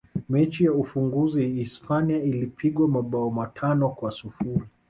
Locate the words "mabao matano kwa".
2.87-4.11